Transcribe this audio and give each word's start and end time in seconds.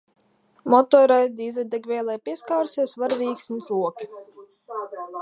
Motoreļļa 0.73 1.27
dīzeļdegvielai 1.41 2.17
pieskārusies. 2.31 2.99
Varavīksnes 3.05 3.73
loki. 3.79 4.13